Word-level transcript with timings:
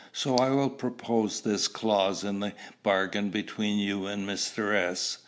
So 0.11 0.35
I 0.37 0.49
will 0.49 0.71
propose 0.71 1.41
this 1.41 1.67
clause 1.67 2.23
in 2.23 2.39
the 2.39 2.55
bargain 2.81 3.29
between 3.29 3.77
you 3.77 4.07
and 4.07 4.27
Mr. 4.27 4.73
S. 4.73 5.19